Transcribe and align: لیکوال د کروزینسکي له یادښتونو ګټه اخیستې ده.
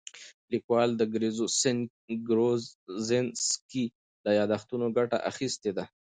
لیکوال 0.51 0.89
د 0.95 1.01
کروزینسکي 2.27 3.85
له 4.23 4.31
یادښتونو 4.39 4.85
ګټه 4.97 5.17
اخیستې 5.31 5.71
ده. 5.77 5.85